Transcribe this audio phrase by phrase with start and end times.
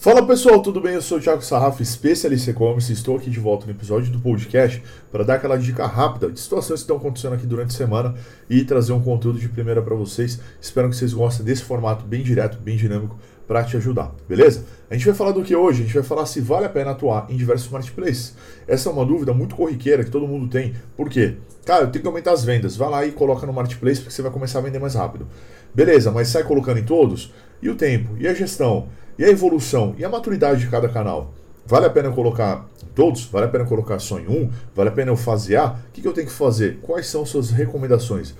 [0.00, 0.94] Fala pessoal, tudo bem?
[0.94, 2.90] Eu sou o Thiago Sarrafo, especialista em e-commerce.
[2.90, 4.82] Estou aqui de volta no episódio do podcast
[5.12, 8.14] para dar aquela dica rápida de situações que estão acontecendo aqui durante a semana
[8.48, 10.40] e trazer um conteúdo de primeira para vocês.
[10.58, 14.64] Espero que vocês gostem desse formato bem direto, bem dinâmico para te ajudar, beleza?
[14.88, 15.82] A gente vai falar do que hoje?
[15.82, 18.34] A gente vai falar se vale a pena atuar em diversos marketplaces.
[18.66, 20.74] Essa é uma dúvida muito corriqueira que todo mundo tem.
[20.96, 21.36] Por quê?
[21.66, 22.74] Cara, eu tenho que aumentar as vendas.
[22.74, 25.26] Vai lá e coloca no marketplace porque você vai começar a vender mais rápido.
[25.74, 27.34] Beleza, mas sai colocando em todos?
[27.62, 28.16] E o tempo?
[28.18, 28.88] E a gestão?
[29.18, 29.94] E a evolução?
[29.98, 31.34] E a maturidade de cada canal?
[31.66, 33.24] Vale a pena colocar todos?
[33.26, 34.50] Vale a pena colocar só em um?
[34.74, 35.80] Vale a pena eu fasear?
[35.88, 36.78] O que, que eu tenho que fazer?
[36.82, 38.34] Quais são suas recomendações?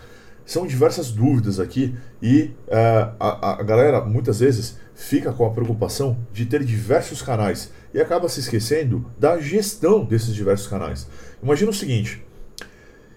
[0.45, 6.17] São diversas dúvidas aqui e uh, a, a galera muitas vezes fica com a preocupação
[6.33, 11.07] de ter diversos canais e acaba se esquecendo da gestão desses diversos canais.
[11.43, 12.25] Imagina o seguinte: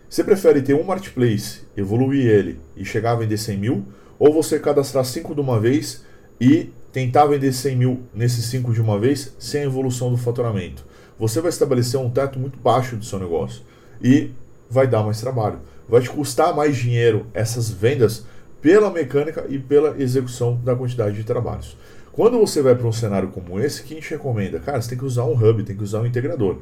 [0.08, 3.86] você prefere ter um marketplace, evoluir ele e chegar a vender 100 mil,
[4.18, 6.04] ou você cadastrar 5 de uma vez
[6.40, 10.86] e tentar vender 100 mil nesses 5 de uma vez sem a evolução do faturamento?
[11.20, 13.62] Você vai estabelecer um teto muito baixo do seu negócio
[14.02, 14.32] e
[14.70, 15.60] vai dar mais trabalho.
[15.88, 18.26] Vai te custar mais dinheiro essas vendas
[18.62, 21.78] pela mecânica e pela execução da quantidade de trabalhos.
[22.12, 24.60] Quando você vai para um cenário como esse, quem te recomenda?
[24.60, 26.60] Cara, você tem que usar um hub, tem que usar um integrador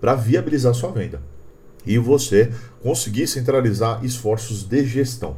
[0.00, 1.20] para viabilizar sua venda
[1.86, 2.50] e você
[2.82, 5.36] conseguir centralizar esforços de gestão.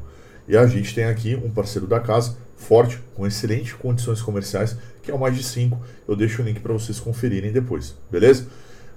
[0.48, 5.10] E a gente tem aqui um parceiro da casa forte, com excelentes condições comerciais, que
[5.10, 5.78] é o Mais de 5.
[6.08, 8.46] Eu deixo o link para vocês conferirem depois, beleza?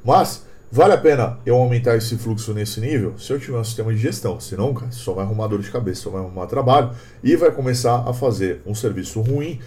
[0.04, 3.94] Mas vale a pena eu aumentar esse fluxo nesse nível se eu tiver um sistema
[3.94, 4.40] de gestão.
[4.40, 6.92] Senão, cara, só vai arrumar dor de cabeça, só vai arrumar trabalho
[7.24, 9.60] e vai começar a fazer um serviço ruim,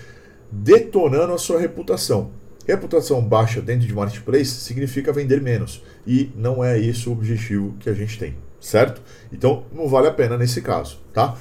[0.50, 2.30] detonando a sua reputação.
[2.66, 5.82] Reputação baixa dentro de marketplace significa vender menos.
[6.06, 9.02] E não é esse o objetivo que a gente tem, certo?
[9.32, 11.36] Então não vale a pena nesse caso, tá?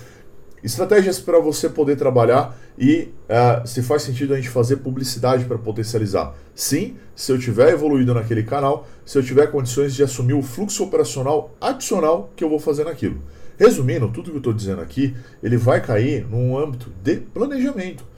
[0.64, 5.58] Estratégias para você poder trabalhar e uh, se faz sentido a gente fazer publicidade para
[5.58, 6.36] potencializar.
[6.53, 10.84] Sim, se eu tiver evoluído naquele canal, se eu tiver condições de assumir o fluxo
[10.84, 13.22] operacional adicional que eu vou fazer naquilo.
[13.58, 18.11] Resumindo, tudo que eu estou dizendo aqui, ele vai cair num âmbito de planejamento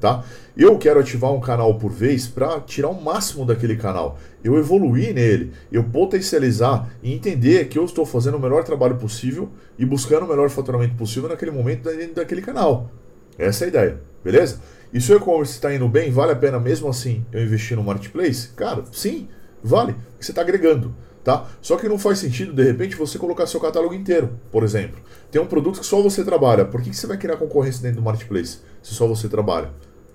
[0.00, 0.24] tá?
[0.56, 4.18] Eu quero ativar um canal por vez para tirar o máximo daquele canal.
[4.42, 9.50] Eu evoluir nele, eu potencializar e entender que eu estou fazendo o melhor trabalho possível
[9.78, 12.90] e buscando o melhor faturamento possível naquele momento dentro daquele canal.
[13.38, 14.60] Essa é a ideia, beleza?
[14.92, 17.84] E se o e-commerce está indo bem, vale a pena mesmo assim eu investir no
[17.84, 18.48] marketplace?
[18.56, 19.28] Cara, sim,
[19.62, 20.94] vale, você está agregando.
[21.22, 21.46] Tá?
[21.60, 24.98] Só que não faz sentido, de repente, você colocar seu catálogo inteiro, por exemplo.
[25.30, 26.64] Tem um produto que só você trabalha.
[26.64, 29.70] Por que, que você vai criar concorrência dentro do marketplace se só você trabalha?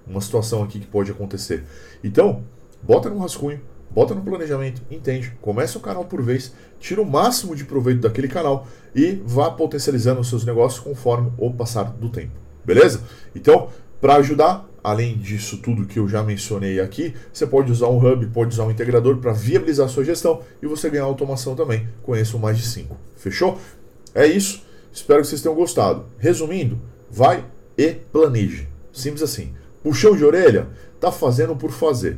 [0.08, 1.64] Uma situação aqui que pode acontecer.
[2.04, 2.44] Então,
[2.82, 7.56] bota no rascunho, bota no planejamento, entende, começa o canal por vez, tira o máximo
[7.56, 12.34] de proveito daquele canal e vá potencializando os seus negócios conforme o passar do tempo.
[12.64, 13.02] Beleza?
[13.36, 13.70] Então,
[14.02, 18.28] para ajudar, além disso tudo que eu já mencionei aqui, você pode usar um hub,
[18.28, 21.88] pode usar um integrador para viabilizar sua gestão e você ganhar automação também.
[22.04, 22.96] Conheço mais de 5.
[23.16, 23.60] Fechou?
[24.14, 24.64] É isso.
[24.92, 26.06] Espero que vocês tenham gostado.
[26.20, 26.80] Resumindo,
[27.10, 27.44] vai
[27.78, 28.68] e planeje.
[28.94, 29.54] Simples assim.
[29.86, 30.68] Puxão de orelha?
[31.00, 32.18] Tá fazendo por fazer.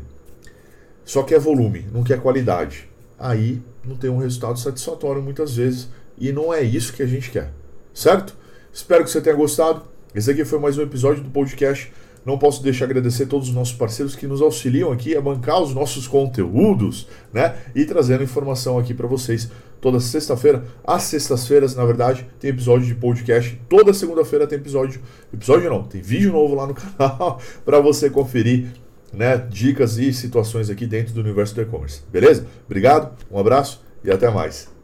[1.03, 2.87] Só quer volume, não quer qualidade.
[3.19, 7.29] Aí não tem um resultado satisfatório muitas vezes e não é isso que a gente
[7.29, 7.51] quer.
[7.93, 8.33] Certo?
[8.71, 9.81] Espero que você tenha gostado.
[10.15, 11.91] Esse aqui foi mais um episódio do podcast.
[12.25, 15.61] Não posso deixar de agradecer todos os nossos parceiros que nos auxiliam aqui a bancar
[15.61, 17.57] os nossos conteúdos, né?
[17.75, 19.49] E trazendo informação aqui para vocês
[19.81, 20.63] toda sexta-feira.
[20.85, 23.59] Às sextas-feiras, na verdade, tem episódio de podcast.
[23.69, 25.01] Toda segunda-feira tem episódio.
[25.33, 28.67] Episódio não, tem vídeo novo lá no canal para você conferir,
[29.13, 29.37] né?
[29.37, 32.01] Dicas e situações aqui dentro do universo do e-commerce.
[32.11, 32.45] Beleza?
[32.65, 34.76] Obrigado, um abraço e até mais.